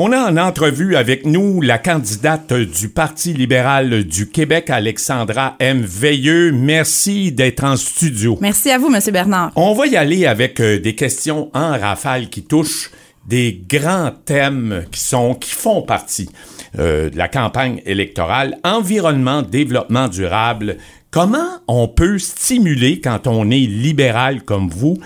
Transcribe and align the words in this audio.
On 0.00 0.12
a 0.12 0.30
en 0.30 0.36
entrevue 0.36 0.94
avec 0.94 1.26
nous 1.26 1.60
la 1.60 1.76
candidate 1.76 2.52
du 2.52 2.88
Parti 2.88 3.32
libéral 3.32 4.04
du 4.04 4.28
Québec, 4.28 4.70
Alexandra 4.70 5.56
M. 5.58 5.80
Veilleux. 5.80 6.52
Merci 6.52 7.32
d'être 7.32 7.64
en 7.64 7.74
studio. 7.74 8.38
Merci 8.40 8.70
à 8.70 8.78
vous, 8.78 8.90
Monsieur 8.90 9.10
Bernard. 9.10 9.50
On 9.56 9.74
va 9.74 9.88
y 9.88 9.96
aller 9.96 10.24
avec 10.24 10.60
euh, 10.60 10.78
des 10.78 10.94
questions 10.94 11.50
en 11.52 11.76
rafale 11.76 12.28
qui 12.28 12.44
touchent 12.44 12.92
des 13.26 13.60
grands 13.68 14.12
thèmes 14.24 14.84
qui 14.92 15.00
sont 15.00 15.34
qui 15.34 15.50
font 15.50 15.82
partie 15.82 16.30
euh, 16.78 17.10
de 17.10 17.18
la 17.18 17.26
campagne 17.26 17.82
électorale 17.84 18.56
environnement 18.62 19.42
développement 19.42 20.06
durable 20.06 20.76
comment 21.10 21.58
on 21.66 21.88
peut 21.88 22.20
stimuler 22.20 23.00
quand 23.00 23.26
on 23.26 23.50
est 23.50 23.66
libéral 23.66 24.44
comme 24.44 24.68
vous 24.68 24.96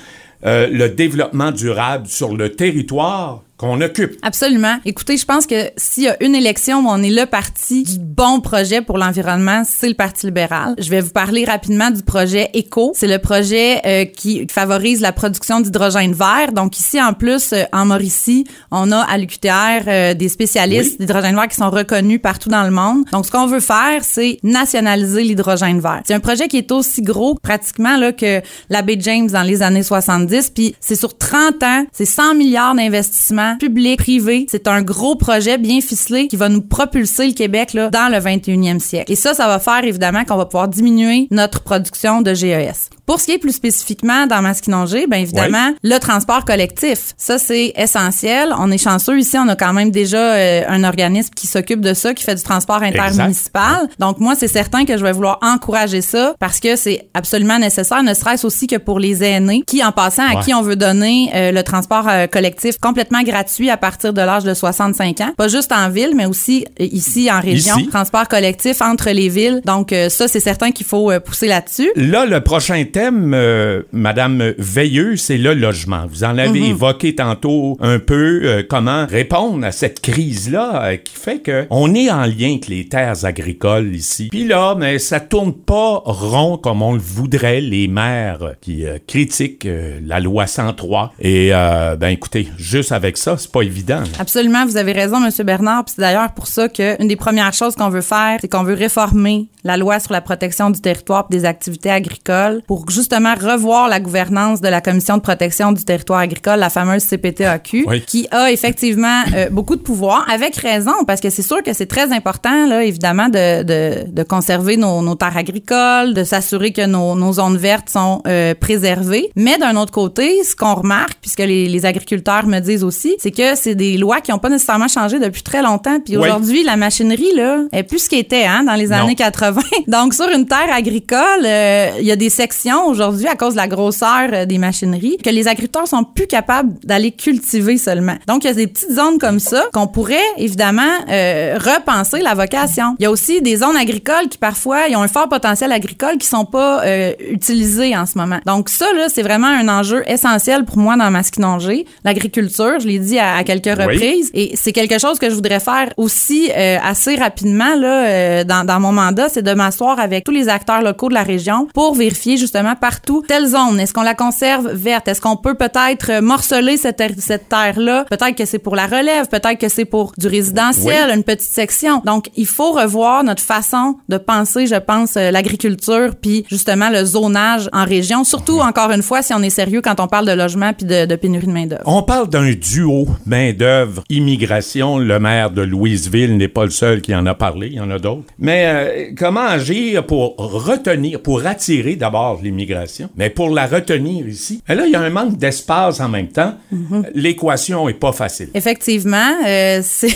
euh, 0.44 0.68
le 0.70 0.90
développement 0.90 1.50
durable 1.50 2.08
sur 2.08 2.36
le 2.36 2.50
territoire 2.50 3.42
qu'on 3.62 3.80
occupe. 3.80 4.18
Absolument. 4.22 4.78
Écoutez, 4.84 5.16
je 5.16 5.24
pense 5.24 5.46
que 5.46 5.70
s'il 5.76 6.02
y 6.02 6.08
a 6.08 6.20
une 6.20 6.34
élection 6.34 6.80
où 6.80 6.88
on 6.88 7.00
est 7.00 7.10
le 7.10 7.26
parti 7.26 7.84
du 7.84 7.98
bon 8.00 8.40
projet 8.40 8.82
pour 8.82 8.98
l'environnement, 8.98 9.62
c'est 9.64 9.88
le 9.88 9.94
Parti 9.94 10.26
libéral. 10.26 10.74
Je 10.78 10.90
vais 10.90 11.00
vous 11.00 11.10
parler 11.10 11.44
rapidement 11.44 11.92
du 11.92 12.02
projet 12.02 12.50
ECO. 12.56 12.92
C'est 12.96 13.06
le 13.06 13.20
projet 13.20 13.80
euh, 13.86 14.04
qui 14.04 14.48
favorise 14.50 15.00
la 15.00 15.12
production 15.12 15.60
d'hydrogène 15.60 16.12
vert. 16.12 16.52
Donc 16.52 16.76
ici, 16.76 17.00
en 17.00 17.12
plus, 17.12 17.52
euh, 17.52 17.62
en 17.72 17.86
Mauricie, 17.86 18.44
on 18.72 18.90
a 18.90 18.98
à 18.98 19.16
l'UQTR 19.16 19.86
euh, 19.86 20.14
des 20.14 20.28
spécialistes 20.28 20.98
d'hydrogène 20.98 21.36
vert 21.36 21.46
qui 21.46 21.56
sont 21.56 21.70
reconnus 21.70 22.20
partout 22.20 22.48
dans 22.48 22.64
le 22.64 22.72
monde. 22.72 23.04
Donc 23.12 23.26
ce 23.26 23.30
qu'on 23.30 23.46
veut 23.46 23.60
faire, 23.60 24.02
c'est 24.02 24.38
nationaliser 24.42 25.22
l'hydrogène 25.22 25.78
vert. 25.78 26.00
C'est 26.04 26.14
un 26.14 26.20
projet 26.20 26.48
qui 26.48 26.58
est 26.58 26.72
aussi 26.72 27.00
gros 27.00 27.36
pratiquement 27.36 27.96
là 27.96 28.10
que 28.10 28.40
la 28.70 28.82
baie 28.82 28.98
James 28.98 29.28
dans 29.28 29.42
les 29.42 29.62
années 29.62 29.84
70. 29.84 30.50
Puis 30.50 30.74
c'est 30.80 30.96
sur 30.96 31.16
30 31.16 31.62
ans, 31.62 31.86
c'est 31.92 32.06
100 32.06 32.34
milliards 32.34 32.74
d'investissements 32.74 33.51
public, 33.56 33.98
privé. 33.98 34.46
C'est 34.48 34.68
un 34.68 34.82
gros 34.82 35.16
projet 35.16 35.58
bien 35.58 35.80
ficelé 35.80 36.28
qui 36.28 36.36
va 36.36 36.48
nous 36.48 36.62
propulser 36.62 37.26
le 37.26 37.32
Québec 37.32 37.72
là, 37.72 37.90
dans 37.90 38.10
le 38.10 38.18
21e 38.18 38.78
siècle. 38.78 39.12
Et 39.12 39.16
ça, 39.16 39.34
ça 39.34 39.46
va 39.46 39.58
faire 39.58 39.84
évidemment 39.84 40.24
qu'on 40.24 40.36
va 40.36 40.46
pouvoir 40.46 40.68
diminuer 40.68 41.28
notre 41.30 41.62
production 41.62 42.22
de 42.22 42.34
GES. 42.34 42.90
Pour 43.04 43.20
ce 43.20 43.26
qui 43.26 43.32
est 43.32 43.38
plus 43.38 43.52
spécifiquement 43.52 44.26
dans 44.26 44.42
Masquinongé, 44.42 45.06
bien 45.08 45.18
évidemment, 45.18 45.72
le 45.82 45.98
transport 45.98 46.44
collectif, 46.44 47.14
ça 47.16 47.36
c'est 47.38 47.72
essentiel. 47.76 48.54
On 48.58 48.70
est 48.70 48.78
chanceux 48.78 49.18
ici, 49.18 49.36
on 49.38 49.48
a 49.48 49.56
quand 49.56 49.72
même 49.72 49.90
déjà 49.90 50.18
euh, 50.18 50.62
un 50.68 50.84
organisme 50.84 51.30
qui 51.34 51.48
s'occupe 51.48 51.80
de 51.80 51.94
ça, 51.94 52.14
qui 52.14 52.22
fait 52.22 52.36
du 52.36 52.42
transport 52.42 52.82
intermunicipal. 52.82 53.88
Donc 53.98 54.20
moi, 54.20 54.34
c'est 54.38 54.48
certain 54.48 54.84
que 54.84 54.96
je 54.96 55.02
vais 55.02 55.12
vouloir 55.12 55.38
encourager 55.42 56.00
ça 56.00 56.34
parce 56.38 56.60
que 56.60 56.76
c'est 56.76 57.08
absolument 57.12 57.58
nécessaire, 57.58 58.02
ne 58.04 58.14
serait-ce 58.14 58.46
aussi 58.46 58.68
que 58.68 58.76
pour 58.76 59.00
les 59.00 59.24
aînés 59.24 59.62
qui, 59.66 59.82
en 59.82 59.90
passant, 59.90 60.24
à 60.24 60.42
qui 60.42 60.54
on 60.54 60.62
veut 60.62 60.76
donner 60.76 61.30
euh, 61.34 61.50
le 61.50 61.62
transport 61.64 62.08
euh, 62.08 62.26
collectif 62.28 62.78
complètement 62.78 63.22
gratuit 63.22 63.68
à 63.68 63.76
partir 63.76 64.12
de 64.12 64.20
l'âge 64.20 64.44
de 64.44 64.54
65 64.54 65.20
ans, 65.22 65.32
pas 65.36 65.48
juste 65.48 65.72
en 65.72 65.88
ville, 65.88 66.12
mais 66.14 66.26
aussi 66.26 66.66
ici 66.78 67.30
en 67.30 67.40
région, 67.40 67.84
transport 67.90 68.28
collectif 68.28 68.80
entre 68.80 69.10
les 69.10 69.28
villes. 69.28 69.60
Donc 69.64 69.94
ça, 70.08 70.28
c'est 70.28 70.40
certain 70.40 70.70
qu'il 70.70 70.86
faut 70.86 71.10
pousser 71.20 71.48
là-dessus. 71.48 71.90
Là, 71.96 72.26
le 72.26 72.40
prochain 72.40 72.84
thème, 72.92 73.32
euh, 73.34 73.82
Madame 73.92 74.52
Veilleux, 74.58 75.16
c'est 75.16 75.38
le 75.38 75.54
logement. 75.54 76.04
Vous 76.08 76.24
en 76.24 76.38
avez 76.38 76.60
mhm. 76.60 76.70
évoqué 76.70 77.14
tantôt 77.14 77.76
un 77.80 77.98
peu 77.98 78.42
euh, 78.44 78.62
comment 78.68 79.06
répondre 79.06 79.66
à 79.66 79.72
cette 79.72 80.00
crise-là 80.00 80.84
euh, 80.84 80.96
qui 80.96 81.16
fait 81.16 81.40
que 81.40 81.66
on 81.70 81.94
est 81.94 82.10
en 82.10 82.24
lien 82.26 82.50
avec 82.50 82.68
les 82.68 82.88
terres 82.88 83.24
agricoles 83.24 83.94
ici. 83.94 84.28
Puis 84.30 84.46
là, 84.46 84.74
mais 84.78 84.98
ça 84.98 85.18
tourne 85.18 85.52
pas 85.52 86.02
rond 86.04 86.58
comme 86.58 86.82
on 86.82 86.92
le 86.92 87.00
voudrait 87.00 87.60
les 87.60 87.88
maires 87.88 88.52
qui 88.60 88.84
critiquent 89.06 89.66
la 90.04 90.20
loi 90.20 90.46
103. 90.46 91.14
Et 91.20 91.50
ben 91.50 92.08
écoutez, 92.08 92.48
juste 92.58 92.92
avec 92.92 93.16
ça, 93.16 93.36
c'est 93.38 93.50
pas 93.50 93.62
évident. 93.62 94.02
Absolument, 94.18 94.66
vous 94.66 94.76
avez 94.76 94.92
raison, 94.92 95.20
Monsieur 95.20 95.44
Bernard. 95.44 95.84
Puis 95.84 95.94
c'est 95.96 96.02
d'ailleurs 96.02 96.32
pour 96.32 96.46
ça 96.46 96.68
que 96.68 97.00
une 97.00 97.08
des 97.08 97.16
premières 97.16 97.52
choses 97.52 97.74
qu'on 97.74 97.88
veut 97.88 98.00
faire, 98.00 98.38
c'est 98.40 98.48
qu'on 98.48 98.64
veut 98.64 98.74
réformer 98.74 99.48
la 99.64 99.76
loi 99.76 100.00
sur 100.00 100.12
la 100.12 100.20
protection 100.20 100.70
du 100.70 100.80
territoire 100.80 101.26
et 101.30 101.34
des 101.34 101.44
activités 101.44 101.90
agricoles 101.90 102.62
pour 102.66 102.81
justement 102.90 103.34
revoir 103.34 103.88
la 103.88 104.00
gouvernance 104.00 104.60
de 104.60 104.68
la 104.68 104.80
Commission 104.80 105.16
de 105.16 105.22
protection 105.22 105.72
du 105.72 105.84
territoire 105.84 106.20
agricole, 106.20 106.58
la 106.58 106.70
fameuse 106.70 107.04
CPTAQ, 107.04 107.86
qui 108.06 108.26
a 108.30 108.50
effectivement 108.50 109.22
euh, 109.34 109.48
beaucoup 109.50 109.76
de 109.76 109.80
pouvoir, 109.82 110.26
avec 110.30 110.56
raison, 110.56 111.04
parce 111.06 111.20
que 111.20 111.30
c'est 111.30 111.42
sûr 111.42 111.62
que 111.62 111.72
c'est 111.72 111.86
très 111.86 112.12
important, 112.12 112.66
là, 112.66 112.84
évidemment, 112.84 113.28
de, 113.28 113.62
de, 113.62 114.10
de 114.10 114.22
conserver 114.22 114.76
nos, 114.76 115.02
nos, 115.02 115.14
terres 115.14 115.36
agricoles, 115.36 116.14
de 116.14 116.24
s'assurer 116.24 116.72
que 116.72 116.86
nos, 116.86 117.14
nos, 117.14 117.34
zones 117.34 117.56
vertes 117.56 117.88
sont 117.88 118.22
euh, 118.26 118.54
préservées. 118.54 119.30
Mais 119.36 119.58
d'un 119.58 119.76
autre 119.76 119.92
côté, 119.92 120.42
ce 120.44 120.54
qu'on 120.56 120.74
remarque, 120.74 121.18
puisque 121.20 121.40
les, 121.40 121.68
les, 121.68 121.86
agriculteurs 121.86 122.46
me 122.46 122.60
disent 122.60 122.84
aussi, 122.84 123.14
c'est 123.18 123.30
que 123.30 123.54
c'est 123.54 123.74
des 123.74 123.96
lois 123.96 124.20
qui 124.20 124.30
n'ont 124.30 124.38
pas 124.38 124.48
nécessairement 124.48 124.88
changé 124.88 125.18
depuis 125.18 125.42
très 125.42 125.62
longtemps. 125.62 125.98
Puis 126.00 126.16
aujourd'hui, 126.16 126.62
la 126.62 126.76
machinerie, 126.76 127.32
là, 127.34 127.58
est 127.72 127.82
plus 127.82 128.04
ce 128.04 128.08
qu'elle 128.08 128.20
était 128.20 128.44
hein, 128.44 128.64
dans 128.64 128.74
les 128.74 128.92
années 128.92 129.14
80. 129.14 129.60
Donc, 129.88 130.14
sur 130.14 130.28
une 130.28 130.46
terre 130.46 130.72
agricole, 130.72 131.44
euh, 131.44 131.90
il 131.98 132.06
y 132.06 132.12
a 132.12 132.16
des 132.16 132.30
sections 132.30 132.71
aujourd'hui 132.80 133.26
à 133.28 133.36
cause 133.36 133.52
de 133.52 133.58
la 133.58 133.68
grosseur 133.68 134.28
euh, 134.32 134.46
des 134.46 134.58
machineries 134.58 135.16
que 135.22 135.30
les 135.30 135.48
agriculteurs 135.48 135.88
sont 135.88 136.04
plus 136.04 136.26
capables 136.26 136.72
d'aller 136.84 137.12
cultiver 137.12 137.78
seulement. 137.78 138.16
Donc 138.26 138.44
il 138.44 138.48
y 138.48 138.50
a 138.50 138.54
des 138.54 138.66
petites 138.66 138.92
zones 138.92 139.18
comme 139.18 139.38
ça 139.38 139.64
qu'on 139.72 139.86
pourrait 139.86 140.16
évidemment 140.36 140.82
euh, 141.08 141.58
repenser 141.58 142.20
la 142.20 142.34
vocation. 142.34 142.96
Il 142.98 143.02
y 143.02 143.06
a 143.06 143.10
aussi 143.10 143.42
des 143.42 143.56
zones 143.56 143.76
agricoles 143.76 144.28
qui 144.28 144.38
parfois 144.38 144.88
ils 144.88 144.96
ont 144.96 145.02
un 145.02 145.08
fort 145.08 145.28
potentiel 145.28 145.72
agricole 145.72 146.18
qui 146.18 146.26
sont 146.26 146.44
pas 146.44 146.84
euh, 146.84 147.12
utilisées 147.30 147.96
en 147.96 148.06
ce 148.06 148.18
moment. 148.18 148.38
Donc 148.46 148.68
ça 148.68 148.86
là, 148.94 149.08
c'est 149.08 149.22
vraiment 149.22 149.46
un 149.46 149.68
enjeu 149.68 150.02
essentiel 150.06 150.64
pour 150.64 150.78
moi 150.78 150.96
dans 150.96 151.10
Masquinongé, 151.10 151.86
l'agriculture, 152.04 152.80
je 152.80 152.86
l'ai 152.86 152.98
dit 152.98 153.18
à, 153.18 153.42
quelques 153.44 153.66
reprises 153.78 154.30
et 154.34 154.52
c'est 154.56 154.72
quelque 154.72 154.98
chose 154.98 155.18
que 155.18 155.28
je 155.28 155.34
voudrais 155.34 155.60
faire 155.60 155.92
aussi 155.96 156.50
euh, 156.56 156.78
assez 156.82 157.16
rapidement 157.16 157.74
là 157.76 158.06
euh, 158.06 158.44
dans, 158.44 158.64
dans 158.64 158.80
mon 158.80 158.92
mandat, 158.92 159.28
c'est 159.28 159.42
de 159.42 159.52
m'asseoir 159.54 159.98
avec 159.98 160.24
tous 160.24 160.32
les 160.32 160.48
acteurs 160.48 160.82
locaux 160.82 161.08
de 161.08 161.14
la 161.14 161.22
région 161.22 161.68
pour 161.74 161.94
vérifier 161.94 162.36
justement 162.36 162.61
partout. 162.76 163.22
Telle 163.26 163.46
zone, 163.46 163.80
est-ce 163.80 163.92
qu'on 163.92 164.02
la 164.02 164.14
conserve 164.14 164.70
verte? 164.72 165.08
Est-ce 165.08 165.20
qu'on 165.20 165.36
peut 165.36 165.54
peut-être 165.54 166.20
morceler 166.20 166.76
cette, 166.76 167.02
cette 167.18 167.48
terre-là? 167.48 168.04
Peut-être 168.08 168.36
que 168.36 168.44
c'est 168.44 168.58
pour 168.58 168.76
la 168.76 168.86
relève, 168.86 169.28
peut-être 169.28 169.58
que 169.58 169.68
c'est 169.68 169.84
pour 169.84 170.12
du 170.18 170.26
résidentiel, 170.26 171.10
une 171.10 171.24
petite 171.24 171.52
section. 171.52 172.02
Donc, 172.04 172.30
il 172.36 172.46
faut 172.46 172.72
revoir 172.72 173.24
notre 173.24 173.42
façon 173.42 173.96
de 174.08 174.18
penser, 174.18 174.66
je 174.66 174.76
pense, 174.76 175.16
euh, 175.16 175.30
l'agriculture, 175.30 176.14
puis 176.20 176.44
justement 176.48 176.90
le 176.90 177.04
zonage 177.04 177.68
en 177.72 177.84
région, 177.84 178.24
surtout, 178.24 178.60
encore 178.60 178.90
une 178.90 179.02
fois, 179.02 179.22
si 179.22 179.34
on 179.34 179.42
est 179.42 179.50
sérieux 179.50 179.80
quand 179.82 180.00
on 180.00 180.06
parle 180.06 180.26
de 180.26 180.32
logement 180.32 180.72
puis 180.72 180.86
de, 180.86 181.16
pénurie 181.16 181.46
de 181.46 181.52
main-d'œuvre. 181.52 181.82
On 181.86 182.02
parle 182.02 182.28
d'un 182.28 182.52
duo 182.52 183.06
main-d'œuvre, 183.26 184.04
immigration. 184.08 184.98
Le 184.98 185.18
maire 185.18 185.50
de 185.50 185.62
Louisville 185.62 186.36
n'est 186.36 186.48
pas 186.48 186.64
le 186.64 186.70
seul 186.70 187.00
qui 187.00 187.14
en 187.14 187.26
a 187.26 187.34
parlé, 187.34 187.68
il 187.68 187.74
y 187.74 187.80
en 187.80 187.90
a 187.90 187.98
d'autres. 187.98 188.32
Mais 188.38 188.66
euh, 188.66 189.12
comment 189.16 189.40
agir 189.40 190.06
pour 190.06 190.36
retenir, 190.36 191.20
pour 191.20 191.46
attirer 191.46 191.96
d'abord 191.96 192.40
les 192.42 192.51
l'immigration. 192.52 193.08
Mais 193.16 193.30
pour 193.30 193.50
la 193.50 193.66
retenir 193.66 194.28
ici, 194.28 194.62
là, 194.68 194.86
il 194.86 194.92
y 194.92 194.96
a 194.96 195.00
un 195.00 195.10
manque 195.10 195.36
d'espace 195.36 196.00
en 196.00 196.08
même 196.08 196.28
temps. 196.28 196.54
Mhm. 196.70 197.06
L'équation 197.14 197.88
est 197.88 197.94
pas 197.94 198.12
facile. 198.12 198.50
Effectivement, 198.54 199.32
euh, 199.46 199.80
c'est 199.82 200.14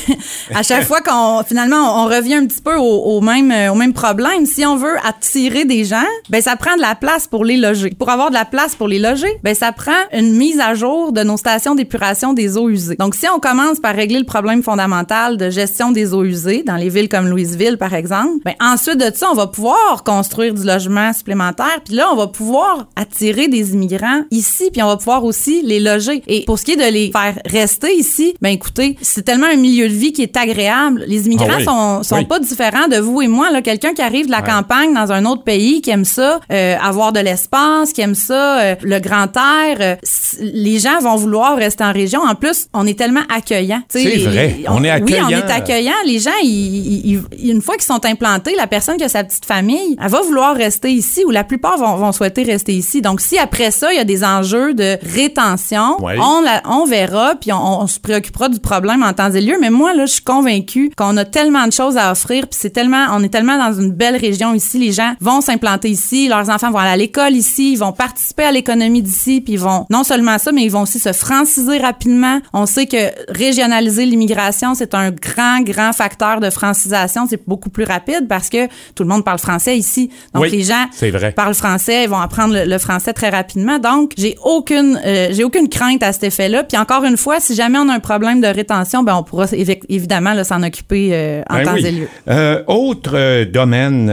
à 0.55 0.63
chaque 0.63 0.85
fois 0.91 1.01
qu'on 1.01 1.43
finalement 1.45 2.05
on 2.05 2.07
revient 2.07 2.35
un 2.35 2.47
petit 2.47 2.61
peu 2.61 2.77
au, 2.77 3.21
même 3.21 3.51
euh, 3.51 3.73
au 3.73 3.75
même 3.75 3.93
problème. 3.93 4.47
Si 4.47 4.65
on 4.65 4.77
veut 4.77 4.97
attirer 5.05 5.65
des 5.65 5.85
gens, 5.85 6.05
ben 6.31 6.41
ça 6.43 6.57
prend 6.57 6.77
de 6.77 6.81
la 6.81 6.95
place 6.95 7.27
pour 7.27 7.45
les 7.45 7.57
loger. 7.57 7.91
Pour 7.91 8.11
avoir 8.11 8.29
de 8.29 8.35
la 8.35 8.45
place 8.45 8.75
pour 8.75 8.89
les 8.89 8.99
loger, 8.99 9.29
ben 9.43 9.55
ça 9.55 9.73
prend 9.73 9.93
une 10.13 10.37
mise 10.37 10.61
à 10.61 10.75
jour 10.75 11.13
de 11.13 11.23
nos 11.23 11.37
stations 11.37 11.75
d'épuration 11.75 12.33
des 12.33 12.57
eaux 12.57 12.69
usées. 12.69 12.97
Donc 12.97 13.15
si 13.15 13.27
on 13.35 13.41
commence 13.41 13.81
par 13.81 13.95
régler 13.95 14.19
le 14.19 14.25
problème 14.25 14.63
fondamental 14.63 15.37
de 15.37 15.51
gestion 15.51 15.93
des 15.93 16.13
eaux 16.13 16.25
usées 16.25 16.63
dans 16.63 16.77
les 16.77 16.89
villes 16.89 17.09
comme 17.09 17.29
Louisville 17.29 17.79
par 17.79 17.95
exemple, 17.95 18.43
ben 18.45 18.55
ensuite 18.61 18.99
de 18.99 19.15
ça 19.15 19.29
on 19.31 19.35
va 19.35 19.47
pouvoir 19.47 20.05
construire 20.05 20.55
du 20.55 20.65
logement 20.65 21.13
supplémentaire. 21.13 21.81
Puis 21.85 21.95
là 21.95 22.09
on 22.13 22.17
va 22.17 22.26
pouvoir 22.27 22.87
attirer 22.97 23.49
des 23.49 23.73
immigrants 23.73 24.23
ici, 24.31 24.71
puis 24.73 24.83
on 24.83 24.87
va 24.87 24.97
pouvoir 24.97 25.25
aussi 25.25 25.63
les 25.63 25.81
loger. 25.81 26.23
Et 26.27 26.45
pour 26.45 26.59
ce 26.59 26.65
qui 26.65 26.73
est 26.73 26.77
de 26.77 26.93
les 26.93 27.11
faire 27.11 27.39
rester 27.45 27.95
ici, 27.95 28.35
ben 28.41 28.51
écoutez, 28.51 28.97
c'est 29.01 29.23
tellement 29.23 29.47
un 29.47 29.57
milieu 29.57 29.89
de 29.89 29.95
vie 29.95 30.13
qui 30.13 30.23
est 30.23 30.37
agréable. 30.37 31.05
Les 31.07 31.27
immigrants 31.27 31.59
ah 31.59 31.65
sont, 31.65 32.03
sont 32.03 32.25
pas 32.25 32.39
différents 32.39 32.89
de 32.89 32.97
vous 32.97 33.23
et 33.23 33.29
moi. 33.29 33.51
Là, 33.51 33.63
quelqu'un 33.63 33.95
qui 33.95 34.03
arrive 34.03 34.27
de 34.27 34.31
la 34.31 34.43
campagne 34.43 34.95
dans 34.95 35.13
un 35.13 35.25
autre 35.25 35.43
pays, 35.43 35.81
qui 35.81 35.91
aime 35.91 36.05
ça, 36.05 36.41
euh, 36.53 36.77
avoir 36.83 37.13
de 37.13 37.21
l'espace, 37.21 37.93
qui 37.93 38.01
aime 38.01 38.15
ça, 38.15 38.61
euh, 38.61 38.75
le 38.83 38.99
grand 38.99 39.29
air, 39.37 39.77
euh, 39.81 39.97
les 40.41 40.79
gens 40.79 40.99
vont 41.01 41.17
vouloir 41.17 41.57
rester 41.57 41.85
en 41.85 41.93
région. 41.93 42.21
En 42.23 42.35
plus, 42.35 42.69
on 42.73 42.87
est 42.87 42.99
tellement 42.99 43.23
accueillant. 43.35 43.83
C'est 43.89 44.17
vrai. 44.19 44.65
On, 44.69 44.83
est 44.85 44.91
accueillant. 44.91 45.29
Oui, 45.29 45.35
on 45.35 45.39
est 45.39 45.51
accueillant. 45.51 45.93
Les 46.07 46.19
gens, 46.19 46.31
ils, 46.43 47.21
une 47.43 47.63
fois 47.63 47.75
qu'ils 47.77 47.85
sont 47.85 48.05
implantés, 48.05 48.55
la 48.57 48.67
personne 48.67 48.97
qui 48.97 49.05
a 49.05 49.09
sa 49.09 49.25
petite 49.25 49.45
famille, 49.45 49.97
elle 50.03 50.11
va 50.11 50.23
vouloir 50.23 50.55
rester 50.55 50.91
ici, 50.91 51.25
ou 51.25 51.31
la 51.31 51.45
plupart 51.45 51.79
vont, 51.79 51.97
vont 51.97 52.13
souhaité 52.17 52.43
rester 52.43 52.75
ici. 52.75 53.03
Donc, 53.03 53.21
si 53.21 53.39
après 53.39 53.71
ça, 53.71 53.93
il 53.93 53.97
y 53.97 54.01
a 54.01 54.05
des 54.05 54.25
enjeux 54.25 54.75
de 54.75 54.99
rétention, 55.15 55.97
on, 56.01 56.41
la, 56.41 56.63
on 56.65 56.85
verra, 56.85 57.35
puis 57.41 57.53
on, 57.53 57.83
on, 57.83 57.87
se 57.87 58.01
préoccupera 58.01 58.49
du 58.49 58.61
problème 58.61 59.03
en 59.03 59.13
temps 59.13 59.31
et 59.31 59.41
lieu. 59.41 59.57
Mais 59.61 59.71
moi, 59.71 59.95
là, 59.95 60.07
je 60.07 60.13
suis 60.13 60.25
convaincue 60.25 60.91
qu'on 60.97 61.17
a 61.17 61.25
tellement 61.25 61.67
de 61.67 61.73
choses 61.73 61.97
à 61.97 62.11
offrir, 62.11 62.49
puis 62.49 62.59
c'est 62.61 62.71
tellement, 62.71 63.07
on 63.13 63.23
est 63.23 63.29
tellement 63.29 63.59
dans 63.59 63.79
une 63.79 63.93
belle 63.93 64.17
région 64.17 64.55
ici. 64.55 64.79
Les 64.79 64.93
gens 64.93 65.15
vont 65.21 65.41
s'implanter 65.41 65.91
ici, 65.91 66.29
leurs 66.29 66.51
enfants 66.51 66.71
vont 66.71 66.79
aller 66.79 66.91
à 66.91 66.97
l'école 66.97 67.35
ici, 67.35 67.73
ils 67.73 67.79
vont 67.79 67.93
participer 67.93 68.45
à 68.45 68.53
l'économie 68.53 69.03
d'ici, 69.03 69.41
puis 69.41 69.55
ils 69.55 69.61
vont 69.61 69.87
non 69.91 70.05
seulement 70.05 70.39
ça, 70.39 70.53
mais 70.53 70.65
ils 70.65 70.71
vont 70.71 70.83
aussi 70.83 70.99
se 70.99 71.13
franciser 71.13 71.79
rapidement. 71.79 72.41
On 72.53 72.67
sait 72.67 72.87
que 72.87 73.11
régionaliser 73.33 74.07
l'immigration, 74.07 74.75
c'est 74.75 74.95
un 74.95 75.11
grand, 75.11 75.61
grand 75.63 75.93
facteur 75.93 76.41
de 76.41 76.51
francisation. 76.51 77.27
C'est 77.29 77.47
beaucoup 77.47 77.71
plus 77.71 77.85
rapide 77.85 78.27
parce 78.29 78.49
que 78.49 78.67
tout 78.95 79.03
le 79.03 79.09
monde 79.09 79.25
parle 79.25 79.39
français 79.39 79.77
ici. 79.77 80.11
Donc, 80.35 80.49
les 80.49 80.63
gens 80.63 80.87
parlent 81.35 81.55
français, 81.55 82.06
ils 82.07 82.11
vont 82.11 82.19
apprendre 82.19 82.57
le, 82.65 82.79
français 82.79 83.13
très 83.13 83.31
rapidement. 83.31 83.79
Donc, 83.79 84.13
j'ai 84.17 84.37
aucune, 84.43 84.99
euh, 85.05 85.29
j'ai 85.33 85.45
aucune 85.45 85.69
crainte 85.69 86.03
à 86.03 86.13
cet 86.13 86.25
effet-là. 86.25 86.65
Puis 86.65 86.79
encore 86.79 87.05
une 87.05 87.17
fois, 87.17 87.41
si 87.41 87.55
jamais 87.55 87.79
on 87.79 87.89
a 87.89 87.95
un 87.95 88.01
problème 88.01 88.41
de 88.41 88.47
rétention, 88.47 89.03
ben 89.03 89.17
on 89.17 89.23
pourra 89.23 89.47
évidemment 89.89 90.43
s'en 90.45 90.63
occuper 90.63 91.11
euh, 91.13 91.43
en 91.51 91.57
ben 91.57 91.65
temps 91.65 91.77
et 91.77 91.93
lieu. 91.93 92.09
Euh, 92.29 92.63
autre 92.67 93.45
domaine, 93.45 94.07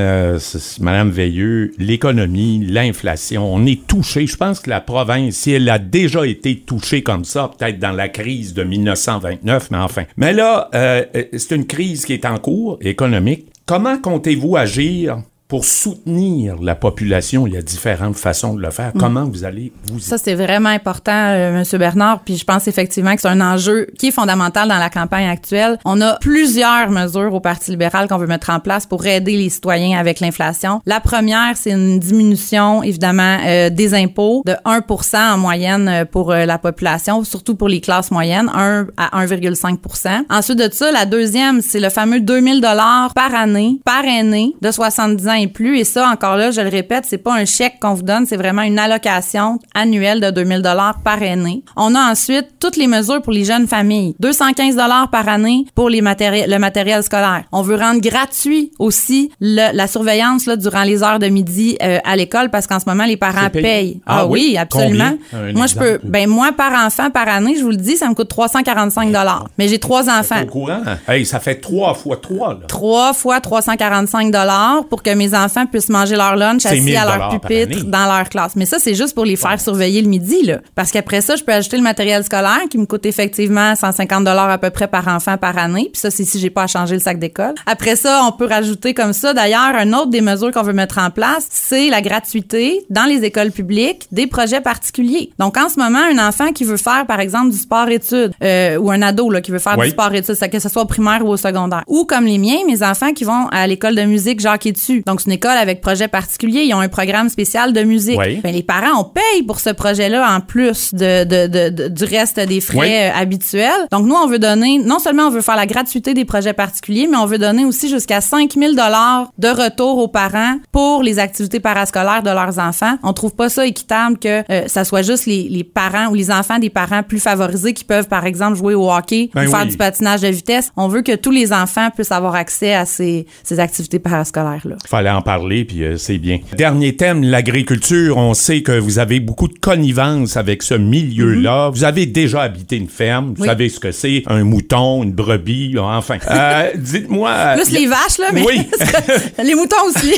Madame 0.80 1.10
Veilleux, 1.10 1.72
l'économie, 1.78 2.66
l'inflation. 2.68 3.54
On 3.54 3.66
est 3.66 3.86
touché. 3.86 4.28
Je 4.28 4.38
pense 4.38 4.60
que 4.60 4.70
la 4.70 4.82
province, 4.82 5.36
si 5.36 5.52
elle 5.52 5.70
a 5.70 5.80
déjà 5.80 6.26
été 6.26 6.58
touchée 6.58 7.04
comme 7.04 7.26
ça, 7.26 7.52
peut-être 7.58 7.80
dans 7.80 7.92
la 7.92 8.10
crise 8.10 8.54
de 8.54 8.64
1929, 8.64 9.72
mais 9.72 9.78
enfin. 9.78 10.04
Mais 10.18 10.34
là, 10.34 10.70
c'est 11.14 11.56
une 11.56 11.68
crise 11.68 12.06
qui 12.06 12.14
est 12.14 12.26
en 12.26 12.38
cours, 12.38 12.78
économique. 12.82 13.48
Comment 13.66 13.98
comptez-vous 13.98 14.58
agir 14.58 15.20
pour 15.54 15.66
soutenir 15.66 16.56
la 16.64 16.74
population, 16.74 17.46
il 17.46 17.54
y 17.54 17.58
a 17.58 17.62
différentes 17.62 18.16
façons 18.16 18.56
de 18.56 18.62
le 18.64 18.72
faire. 18.72 18.92
Mm. 18.96 19.00
Comment 19.00 19.26
vous 19.26 19.44
allez 19.44 19.72
vous 19.86 20.00
Ça 20.00 20.18
c'est 20.18 20.34
vraiment 20.34 20.70
important 20.70 21.12
euh, 21.12 21.60
monsieur 21.60 21.78
Bernard, 21.78 22.22
puis 22.26 22.38
je 22.38 22.44
pense 22.44 22.68
effectivement 22.68 23.14
que 23.14 23.22
c'est 23.22 23.28
un 23.28 23.40
enjeu 23.40 23.86
qui 24.00 24.08
est 24.08 24.12
fondamental 24.12 24.68
dans 24.68 24.80
la 24.80 24.90
campagne 24.90 25.28
actuelle. 25.28 25.78
On 25.86 26.02
a 26.02 26.16
plusieurs 26.16 26.90
mesures 26.90 27.36
au 27.36 27.40
Parti 27.40 27.70
libéral 27.70 28.08
qu'on 28.08 28.18
veut 28.18 28.26
mettre 28.26 28.50
en 28.50 28.60
place 28.60 28.88
pour 28.88 29.06
aider 29.06 29.38
les 29.38 29.50
citoyens 29.50 30.00
avec 30.00 30.22
l'inflation. 30.22 30.82
La 30.88 31.00
première, 31.00 31.56
c'est 31.56 31.70
une 31.70 32.00
diminution 32.00 32.82
évidemment 32.82 33.38
euh, 33.46 33.70
des 33.70 33.94
impôts 33.94 34.42
de 34.48 34.56
1% 34.66 35.34
en 35.36 35.38
moyenne 35.38 35.88
euh, 35.88 36.04
pour 36.04 36.32
la 36.32 36.58
population, 36.58 37.24
surtout 37.24 37.54
pour 37.54 37.70
les 37.70 37.80
classes 37.80 38.10
moyennes, 38.10 38.50
1 38.56 38.88
à 38.98 39.24
1,5 39.24 40.24
Ensuite 40.32 40.58
de 40.58 40.74
ça, 40.74 40.92
la 40.92 41.06
deuxième, 41.06 41.62
c'est 41.62 41.80
le 41.80 41.92
fameux 41.92 42.22
2000 42.22 42.60
dollars 42.60 43.14
par 43.14 43.36
année 43.36 43.80
par 43.86 44.04
année 44.04 44.56
de 44.60 44.72
70 44.72 45.28
ans 45.28 45.43
plus. 45.48 45.80
Et 45.80 45.84
ça, 45.84 46.10
encore 46.10 46.38
là, 46.38 46.52
je 46.52 46.62
le 46.62 46.70
répète, 46.70 47.06
c'est 47.08 47.18
pas 47.18 47.34
un 47.34 47.46
chèque 47.46 47.76
qu'on 47.80 47.94
vous 47.94 48.04
donne, 48.04 48.26
c'est 48.26 48.38
vraiment 48.38 48.62
une 48.62 48.80
allocation 48.80 49.60
annuelle 49.74 50.20
de 50.20 50.32
2000 50.32 50.62
dollars 50.62 51.02
par 51.04 51.22
année. 51.22 51.64
On 51.76 51.96
a 51.96 52.12
ensuite 52.12 52.48
toutes 52.60 52.78
les 52.78 52.88
mesures 52.88 53.22
pour 53.22 53.34
les 53.34 53.46
jeunes 53.46 53.68
familles. 53.68 54.16
215 54.20 54.76
dollars 54.76 55.10
par 55.10 55.28
année 55.28 55.66
pour 55.76 55.90
les 55.90 56.02
matériels, 56.02 56.50
le 56.50 56.60
matériel 56.60 57.04
scolaire. 57.04 57.44
On 57.52 57.62
veut 57.62 57.76
rendre 57.76 58.02
gratuit 58.02 58.72
aussi 58.80 59.32
la 59.40 59.88
surveillance 59.88 60.46
là, 60.46 60.56
durant 60.56 60.84
les 60.84 61.04
heures 61.04 61.20
de 61.20 61.28
midi 61.28 61.78
euh, 61.82 62.00
à 62.04 62.16
l'école 62.16 62.50
parce 62.50 62.68
qu'en 62.68 62.80
ce 62.80 62.86
moment, 62.88 63.06
les 63.06 63.18
parents 63.18 63.50
payent. 63.50 64.02
Ah, 64.06 64.20
ah 64.20 64.28
oui, 64.28 64.58
absolument. 64.58 65.18
moi, 65.54 65.68
je 65.68 65.76
peux, 65.76 66.00
ben, 66.04 66.30
moi, 66.30 66.52
par 66.56 66.74
enfant, 66.86 67.10
par 67.10 67.28
année, 67.28 67.56
je 67.58 67.64
vous 67.64 67.72
le 67.72 67.78
dis, 67.78 67.98
ça 67.98 68.08
me 68.10 68.14
coûte 68.14 68.30
345 68.30 69.08
dollars. 69.08 69.48
Mais 69.58 69.68
j'ai 69.68 69.80
trois 69.80 70.10
enfants. 70.10 70.42
Au 70.44 70.48
courant? 70.48 70.82
Hey, 71.08 71.26
ça 71.26 71.40
fait 71.40 71.56
trois 71.56 71.94
fois 71.94 72.18
trois, 72.18 72.54
là. 72.54 72.62
Trois 72.68 73.14
fois 73.14 73.40
345 73.40 74.32
dollars 74.32 74.86
pour 74.90 75.04
que 75.04 75.14
mes 75.14 75.33
enfants 75.34 75.66
puissent 75.66 75.90
manger 75.90 76.16
leur 76.16 76.36
lunch 76.36 76.66
assis 76.66 76.96
à 76.96 77.06
leur 77.06 77.30
pupitre 77.30 77.86
dans 77.86 78.06
leur 78.06 78.30
classe. 78.30 78.56
Mais 78.56 78.66
ça, 78.66 78.78
c'est 78.80 78.96
juste 78.96 79.16
pour 79.16 79.26
les 79.26 79.36
faire 79.36 79.60
surveiller 79.60 80.02
le 80.02 80.10
midi, 80.10 80.44
là. 80.44 80.60
Parce 80.76 80.92
qu'après 80.92 81.22
ça, 81.22 81.36
je 81.36 81.44
peux 81.44 81.54
ajouter 81.54 81.78
le 81.78 81.84
matériel 81.84 82.24
scolaire 82.24 82.62
qui 82.70 82.78
me 82.78 82.86
coûte 82.86 83.06
effectivement 83.06 83.76
150 83.76 84.24
dollars 84.24 84.50
à 84.50 84.58
peu 84.58 84.70
près 84.70 84.88
par 84.88 85.08
enfant 85.08 85.38
par 85.38 85.58
année. 85.58 85.90
Puis 85.92 86.00
ça, 86.00 86.12
c'est 86.12 86.26
si 86.26 86.40
j'ai 86.40 86.50
pas 86.50 86.64
à 86.64 86.68
changer 86.68 86.96
le 86.96 87.02
sac 87.02 87.20
d'école. 87.20 87.54
Après 87.66 87.96
ça, 87.96 88.22
on 88.28 88.32
peut 88.32 88.48
rajouter 88.48 88.94
comme 88.94 89.14
ça. 89.14 89.34
D'ailleurs, 89.34 89.76
un 89.76 89.94
autre 89.94 90.10
des 90.10 90.22
mesures 90.22 90.52
qu'on 90.52 90.64
veut 90.64 90.74
mettre 90.74 90.98
en 90.98 91.10
place, 91.10 91.48
c'est 91.50 91.90
la 91.90 92.02
gratuité 92.02 92.86
dans 92.90 93.06
les 93.06 93.24
écoles 93.24 93.52
publiques 93.52 94.08
des 94.12 94.28
projets 94.28 94.62
particuliers. 94.62 95.32
Donc, 95.40 95.58
en 95.58 95.70
ce 95.70 95.80
moment, 95.80 96.00
un 96.00 96.28
enfant 96.28 96.52
qui 96.52 96.64
veut 96.64 96.78
faire, 96.78 97.06
par 97.08 97.20
exemple, 97.20 97.52
du 97.52 97.58
sport-études, 97.58 98.34
euh, 98.44 98.78
ou 98.78 98.92
un 98.92 99.02
ado 99.02 99.30
là, 99.30 99.42
qui 99.42 99.52
veut 99.52 99.60
faire 99.60 99.78
du 99.78 99.90
sport-études, 99.90 100.36
que 100.50 100.60
ce 100.60 100.70
soit 100.70 100.84
au 100.84 100.86
primaire 100.86 101.26
ou 101.26 101.30
au 101.30 101.38
secondaire, 101.38 101.84
ou 101.88 102.06
comme 102.06 102.26
les 102.26 102.38
miens, 102.38 102.60
mes 102.68 102.84
enfants 102.84 103.14
qui 103.14 103.24
vont 103.24 103.48
à 103.52 103.66
l'école 103.68 103.96
de 103.96 104.04
musique 104.04 104.40
Jacques 104.40 104.68
dessus. 104.68 105.04
Donc, 105.14 105.22
c'est 105.22 105.28
une 105.28 105.34
école 105.34 105.58
avec 105.58 105.80
projet 105.80 106.08
particulier. 106.08 106.64
Ils 106.64 106.74
ont 106.74 106.80
un 106.80 106.88
programme 106.88 107.30
spécial 107.30 107.72
de 107.72 107.84
musique. 107.84 108.18
Ben, 108.18 108.52
les 108.52 108.64
parents, 108.64 109.00
on 109.00 109.04
paye 109.04 109.44
pour 109.46 109.60
ce 109.60 109.70
projet-là 109.70 110.28
en 110.28 110.40
plus 110.40 110.92
de, 110.92 111.24
de, 111.24 111.70
de, 111.70 111.88
du 111.88 112.04
reste 112.04 112.40
des 112.40 112.62
frais 112.62 113.12
euh, 113.12 113.16
habituels. 113.16 113.70
Donc, 113.92 114.08
nous, 114.08 114.16
on 114.16 114.26
veut 114.26 114.40
donner, 114.40 114.80
non 114.80 114.98
seulement 114.98 115.28
on 115.28 115.30
veut 115.30 115.42
faire 115.42 115.56
la 115.56 115.68
gratuité 115.68 116.16
des 116.16 116.26
projets 116.26 116.54
particuliers, 116.54 117.08
mais 117.08 117.18
on 117.18 117.28
veut 117.28 117.38
donner 117.38 117.64
aussi 117.64 117.90
jusqu'à 117.90 118.22
5000 118.22 118.76
dollars 118.76 119.32
de 119.38 119.50
retour 119.50 120.00
aux 120.00 120.08
parents 120.08 120.58
pour 120.72 121.04
les 121.04 121.20
activités 121.20 121.60
parascolaires 121.60 122.24
de 122.24 122.32
leurs 122.32 122.58
enfants. 122.58 122.98
On 123.04 123.14
trouve 123.14 123.36
pas 123.36 123.50
ça 123.50 123.68
équitable 123.68 124.18
que 124.18 124.42
euh, 124.52 124.68
ça 124.68 124.84
soit 124.84 125.04
juste 125.04 125.28
les, 125.28 125.48
les, 125.48 125.64
parents 125.64 126.08
ou 126.08 126.16
les 126.16 126.32
enfants 126.32 126.58
des 126.58 126.72
parents 126.72 127.04
plus 127.04 127.20
favorisés 127.20 127.74
qui 127.74 127.84
peuvent, 127.84 128.08
par 128.08 128.26
exemple, 128.26 128.56
jouer 128.58 128.74
au 128.74 128.92
hockey 128.92 129.30
ou 129.36 129.38
ben 129.38 129.48
faire 129.48 129.68
du 129.68 129.78
patinage 129.78 130.22
de 130.22 130.30
vitesse. 130.30 130.72
On 130.76 130.88
veut 130.88 131.04
que 131.04 131.16
tous 131.16 131.30
les 131.30 131.54
enfants 131.54 131.92
puissent 131.92 132.12
avoir 132.12 132.34
accès 132.34 132.74
à 132.74 132.88
ces, 132.88 133.28
ces 133.44 133.60
activités 133.60 134.00
parascolaires-là. 134.00 134.78
Fallait 135.04 135.18
en 135.18 135.22
parler 135.22 135.66
puis 135.66 135.84
euh, 135.84 135.98
c'est 135.98 136.18
bien. 136.18 136.40
Dernier 136.56 136.96
thème, 136.96 137.24
l'agriculture. 137.24 138.16
On 138.16 138.34
sait 138.34 138.62
que 138.62 138.72
vous 138.72 139.00
avez 139.00 139.20
beaucoup 139.20 139.50
de 139.50 139.60
connivence 139.60 140.38
avec 140.38 140.64
ce 140.64 140.76
milieu-là. 140.76 141.68
Mhm. 141.68 141.76
Vous 141.76 141.84
avez 141.84 142.06
déjà 142.06 142.44
habité 142.44 142.78
une 142.78 142.88
ferme. 142.88 143.34
Vous 143.38 143.44
savez 143.44 143.68
ce 143.68 143.82
que 143.82 143.92
c'est, 143.92 144.24
un 144.28 144.46
mouton, 144.46 145.04
une 145.04 145.12
brebis, 145.12 145.76
enfin. 145.78 146.20
Euh, 146.34 146.72
dites-moi... 146.76 147.34
Plus 147.56 147.72
les 147.72 147.86
vaches, 147.86 148.18
là, 148.18 148.30
mais 148.34 148.44
oui. 148.44 148.62
les 149.44 149.56
moutons 149.56 149.76
aussi. 149.88 150.14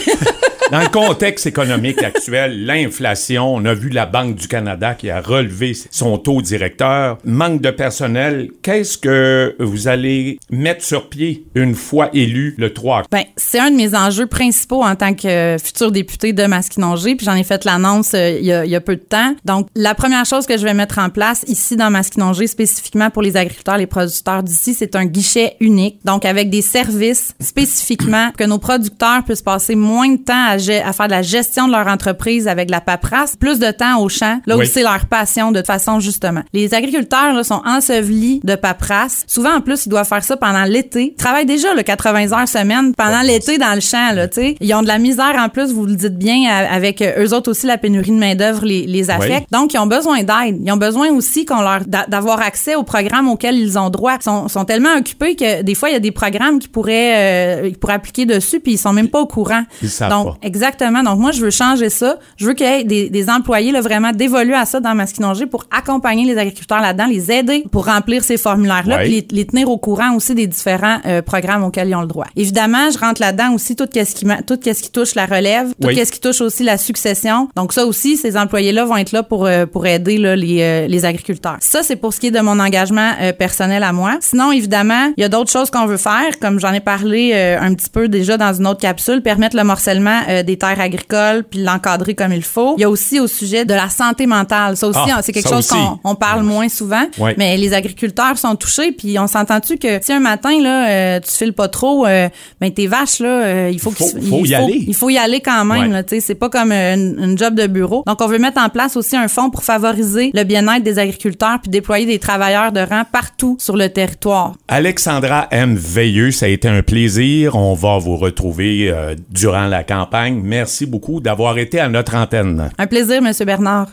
Dans 0.71 0.81
le 0.81 0.87
contexte 0.87 1.45
économique 1.45 2.01
actuel, 2.01 2.65
l'inflation, 2.65 3.53
on 3.53 3.63
a 3.65 3.75
vu 3.75 3.89
la 3.89 4.07
Banque 4.07 4.35
du 4.35 4.47
Canada 4.47 4.95
qui 4.95 5.11
a 5.11 5.21
relevé 5.21 5.73
son 5.91 6.17
taux 6.17 6.41
directeur, 6.41 7.19
manque 7.23 7.61
de 7.61 7.69
personnel. 7.69 8.49
Qu'est-ce 8.63 8.97
que 8.97 9.55
vous 9.59 9.87
allez 9.87 10.39
mettre 10.49 10.83
sur 10.83 11.07
pied 11.07 11.45
une 11.53 11.75
fois 11.75 12.09
élu 12.13 12.55
le 12.57 12.73
3 12.73 13.01
octobre? 13.01 13.09
Ben, 13.11 13.25
c'est 13.37 13.59
un 13.59 13.69
de 13.69 13.75
mes 13.75 13.95
enjeux 13.95 14.25
principaux 14.25 14.83
en 14.83 14.95
tant 14.95 15.13
que 15.13 15.57
futur 15.63 15.91
député 15.91 16.33
de 16.33 16.45
Masquinongé, 16.45 17.15
puis 17.15 17.25
j'en 17.25 17.35
ai 17.35 17.43
fait 17.43 17.63
l'annonce 17.63 18.13
euh, 18.15 18.39
il, 18.39 18.45
y 18.45 18.75
a 18.75 18.81
peu 18.81 18.95
de 18.95 19.01
temps. 19.01 19.35
Donc, 19.45 19.67
la 19.75 19.93
première 19.93 20.25
chose 20.25 20.47
que 20.47 20.57
je 20.57 20.63
vais 20.63 20.73
mettre 20.73 20.97
en 20.97 21.09
place 21.09 21.43
ici 21.47 21.75
dans 21.75 21.91
Masquinongé, 21.91 22.47
spécifiquement 22.47 23.11
pour 23.11 23.21
les 23.21 23.37
agriculteurs, 23.37 23.77
les 23.77 23.85
producteurs 23.85 24.41
d'ici, 24.41 24.73
c'est 24.73 24.95
un 24.95 25.05
guichet 25.05 25.57
unique. 25.59 25.99
Donc, 26.05 26.25
avec 26.25 26.49
des 26.49 26.63
services 26.63 27.35
spécifiquement 27.39 28.31
que 28.35 28.43
nos 28.43 28.57
producteurs 28.57 29.23
puissent 29.23 29.43
passer 29.43 29.75
moins 29.75 30.09
de 30.09 30.17
temps 30.17 30.33
à, 30.47 30.54
à 30.55 30.93
faire 30.93 31.07
de 31.07 31.11
la 31.11 31.21
gestion 31.21 31.67
de 31.67 31.71
leur 31.71 31.87
entreprise 31.87 32.47
avec 32.47 32.69
la 32.69 32.81
paperasse, 32.81 33.35
plus 33.35 33.59
de 33.59 33.71
temps 33.71 33.99
au 34.01 34.09
champ, 34.09 34.39
là 34.45 34.57
où 34.57 34.63
c'est 34.63 34.83
leur 34.83 35.05
passion 35.05 35.51
de 35.51 35.59
toute 35.59 35.67
façon, 35.67 35.99
justement. 35.99 36.41
Les 36.53 36.73
agriculteurs 36.73 37.33
là, 37.33 37.43
sont 37.43 37.61
ensevelis 37.65 38.39
de 38.43 38.55
paperasse. 38.55 39.23
Souvent, 39.27 39.55
en 39.55 39.61
plus, 39.61 39.85
ils 39.85 39.89
doivent 39.89 40.07
faire 40.07 40.23
ça 40.23 40.37
pendant 40.37 40.63
l'été. 40.63 41.13
Ils 41.13 41.15
travaillent 41.15 41.45
déjà 41.45 41.73
le 41.73 41.83
80 41.83 42.31
heures 42.31 42.47
semaine 42.47 42.93
pendant 42.95 43.21
l'été 43.21 43.57
dans 43.57 43.73
le 43.73 43.81
champ. 43.81 44.13
Là, 44.13 44.27
sais. 44.31 44.55
Ils 44.59 44.73
ont 44.73 44.81
de 44.81 44.87
la 44.87 44.97
misère 44.99 45.35
en 45.37 45.49
plus, 45.49 45.71
vous 45.71 45.85
le 45.85 45.95
dites 45.95 46.17
bien, 46.17 46.49
avec 46.49 47.01
euh, 47.01 47.23
eux 47.25 47.33
autres 47.33 47.51
aussi, 47.51 47.67
la 47.67 47.77
pénurie 47.77 48.11
de 48.11 48.17
main-d'œuvre 48.17 48.65
les, 48.65 48.85
les 48.85 49.09
affecte. 49.09 49.51
Donc, 49.51 49.73
ils 49.73 49.77
ont 49.77 49.87
besoin 49.87 50.23
d'aide. 50.23 50.59
Ils 50.63 50.71
ont 50.71 50.77
besoin 50.77 51.09
aussi 51.11 51.45
qu'on 51.45 51.61
leur 51.61 51.81
d'avoir 51.85 52.41
accès 52.41 52.75
aux 52.75 52.83
programmes 52.83 53.27
auxquels 53.27 53.57
ils 53.57 53.77
ont 53.77 53.89
droit. 53.89 54.15
Ils 54.19 54.23
sont, 54.23 54.47
sont 54.47 54.65
tellement 54.65 54.95
occupés 54.97 55.35
que 55.35 55.61
des 55.61 55.75
fois, 55.75 55.89
il 55.89 55.93
y 55.93 55.95
a 55.95 55.99
des 55.99 56.11
programmes 56.11 56.59
qui 56.59 56.67
pourraient, 56.67 57.65
euh, 57.65 57.71
pourraient 57.79 57.93
appliquer 57.93 58.25
dessus, 58.25 58.59
puis 58.59 58.73
ils 58.73 58.77
sont 58.77 58.93
même 58.93 59.09
pas 59.09 59.19
au 59.19 59.27
courant. 59.27 59.63
Ils 59.81 59.89
savent 59.89 60.09
Donc, 60.09 60.39
pas. 60.41 60.44
Exactement. 60.45 61.03
Donc, 61.03 61.19
moi, 61.19 61.31
je 61.31 61.41
veux 61.41 61.49
changer 61.49 61.89
ça. 61.89 62.19
Je 62.37 62.47
veux 62.47 62.53
qu'il 62.53 62.65
y 62.65 62.69
ait 62.69 62.83
des, 62.83 63.09
des 63.09 63.29
employés 63.29 63.71
là, 63.71 63.81
vraiment 63.81 64.11
dévolus 64.11 64.53
à 64.53 64.65
ça 64.65 64.79
dans 64.79 64.95
Masquinongé 64.95 65.45
pour 65.45 65.65
accompagner 65.71 66.25
les 66.25 66.37
agriculteurs 66.37 66.81
là-dedans, 66.81 67.07
les 67.07 67.31
aider 67.31 67.65
pour 67.71 67.85
remplir 67.85 68.23
ces 68.23 68.37
formulaires-là, 68.37 68.99
puis 68.99 69.25
les, 69.31 69.45
tenir 69.45 69.69
au 69.69 69.77
courant 69.77 70.15
aussi 70.15 70.35
des 70.35 70.47
différents 70.47 70.97
euh, 71.05 71.21
programmes 71.21 71.63
auxquels 71.63 71.89
ils 71.89 71.95
ont 71.95 72.01
le 72.01 72.07
droit. 72.07 72.27
Évidemment, 72.35 72.89
je 72.91 72.97
rentre 72.97 73.21
là-dedans 73.21 73.53
aussi 73.53 73.75
tout 73.75 73.87
ce 73.93 74.15
qui 74.15 74.25
tout 74.47 74.59
ce 74.63 74.81
qui 74.81 74.91
touche 74.91 75.15
la 75.15 75.25
relève, 75.25 75.73
tout 75.81 75.89
ce 75.89 76.11
qui 76.11 76.19
touche 76.19 76.41
aussi 76.41 76.63
la 76.63 76.77
succession. 76.77 77.49
Donc 77.55 77.73
ça 77.73 77.85
aussi, 77.85 78.17
ces 78.17 78.37
employés-là 78.37 78.85
vont 78.85 78.97
être 78.97 79.11
là 79.11 79.23
pour 79.23 79.45
euh, 79.45 79.65
pour 79.65 79.85
aider 79.85 80.17
là, 80.17 80.35
les, 80.35 80.61
euh, 80.61 80.87
les 80.87 81.05
agriculteurs. 81.05 81.57
Ça, 81.59 81.83
c'est 81.83 81.95
pour 81.95 82.13
ce 82.13 82.19
qui 82.19 82.27
est 82.27 82.31
de 82.31 82.39
mon 82.39 82.59
engagement 82.59 83.11
euh, 83.21 83.33
personnel 83.33 83.83
à 83.83 83.91
moi. 83.91 84.17
Sinon, 84.21 84.51
évidemment, 84.51 85.11
il 85.17 85.21
y 85.21 85.23
a 85.23 85.29
d'autres 85.29 85.51
choses 85.51 85.69
qu'on 85.69 85.85
veut 85.85 85.97
faire, 85.97 86.39
comme 86.39 86.59
j'en 86.59 86.73
ai 86.73 86.79
parlé 86.79 87.33
un 87.35 87.73
petit 87.73 87.89
peu 87.89 88.07
déjà 88.07 88.37
dans 88.37 88.53
une 88.53 88.67
autre 88.67 88.79
capsule, 88.79 89.21
permettre 89.21 89.55
le 89.55 89.63
morcellement 89.63 90.21
euh, 90.39 90.43
des 90.43 90.57
terres 90.57 90.79
agricoles 90.79 91.43
puis 91.49 91.59
l'encadrer 91.63 92.15
comme 92.15 92.33
il 92.33 92.43
faut. 92.43 92.75
Il 92.77 92.81
y 92.81 92.83
a 92.83 92.89
aussi 92.89 93.19
au 93.19 93.27
sujet 93.27 93.65
de 93.65 93.73
la 93.73 93.89
santé 93.89 94.25
mentale. 94.27 94.77
Ça 94.77 94.87
aussi, 94.87 94.99
Ah, 95.13 95.21
c'est 95.21 95.31
quelque 95.31 95.49
chose 95.49 95.67
qu'on 95.67 95.99
on 96.03 96.15
parle 96.15 96.43
moins 96.43 96.69
souvent. 96.69 97.03
Mais 97.37 97.57
les 97.57 97.73
agriculteurs 97.73 98.37
sont 98.37 98.55
touchés. 98.55 98.91
Puis 98.91 99.17
on 99.19 99.27
s'entend-tu 99.27 99.77
que 99.77 99.99
si 100.01 100.11
un 100.13 100.19
matin 100.19 100.59
là, 100.61 100.89
euh, 100.89 101.19
tu 101.19 101.31
files 101.31 101.53
pas 101.53 101.67
trop, 101.67 102.05
euh, 102.05 102.29
ben 102.61 102.71
tes 102.71 102.87
vaches 102.87 103.19
là, 103.19 103.27
euh, 103.45 103.69
il 103.71 103.79
faut 103.79 103.91
Faut- 103.91 104.05
qu'il- 104.09 104.21
faut 104.27 104.41
il 104.45 104.49
y 104.51 104.55
aller. 104.55 104.83
Il 104.87 104.95
faut 104.95 105.09
y 105.09 105.17
aller 105.17 105.41
quand 105.41 105.65
même. 105.65 106.03
Tu 106.03 106.15
sais, 106.15 106.19
c'est 106.21 106.35
pas 106.35 106.49
comme 106.49 106.71
une, 106.71 107.17
une 107.21 107.37
job 107.37 107.55
de 107.55 107.67
bureau. 107.67 108.03
Donc 108.07 108.19
on 108.21 108.27
veut 108.27 108.39
mettre 108.39 108.61
en 108.61 108.69
place 108.69 108.95
aussi 108.97 109.15
un 109.15 109.27
fonds 109.27 109.49
pour 109.49 109.63
favoriser 109.63 110.31
le 110.33 110.43
bien-être 110.43 110.83
des 110.83 110.99
agriculteurs 110.99 111.59
puis 111.61 111.69
déployer 111.69 112.05
des 112.05 112.19
travailleurs 112.19 112.71
de 112.71 112.79
rang 112.81 113.03
partout 113.11 113.55
sur 113.59 113.75
le 113.77 113.89
territoire. 113.89 114.53
Alexandra 114.67 115.47
M. 115.51 115.75
Veilleux, 115.75 116.31
ça 116.31 116.45
a 116.45 116.49
été 116.49 116.67
un 116.67 116.81
plaisir. 116.81 117.55
On 117.55 117.73
va 117.73 117.97
vous 117.97 118.17
retrouver 118.17 118.93
durant 119.29 119.65
la 119.67 119.83
campagne. 119.83 120.24
Merci 120.33 120.85
beaucoup 120.85 121.19
d'avoir 121.19 121.57
été 121.57 121.79
à 121.79 121.89
notre 121.89 122.15
antenne. 122.15 122.71
Un 122.77 122.87
plaisir, 122.87 123.21
Monsieur 123.21 123.45
Bernard. 123.45 123.89